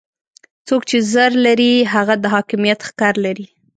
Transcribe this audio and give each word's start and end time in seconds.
څوک 0.67 0.81
چې 0.89 0.97
زر 1.13 1.31
لري 1.45 1.73
هغه 1.93 2.13
د 2.19 2.25
حاکميت 2.33 2.79
ښکر 2.87 3.13
لري. 3.25 3.45